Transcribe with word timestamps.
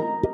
you 0.00 0.29